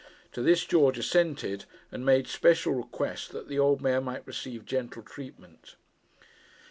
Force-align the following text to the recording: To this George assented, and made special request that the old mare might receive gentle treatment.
To 0.31 0.41
this 0.41 0.65
George 0.65 0.97
assented, 0.97 1.65
and 1.91 2.03
made 2.03 2.27
special 2.27 2.73
request 2.73 3.33
that 3.33 3.47
the 3.49 3.59
old 3.59 3.81
mare 3.83 4.01
might 4.01 4.25
receive 4.25 4.65
gentle 4.65 5.03
treatment. 5.03 5.75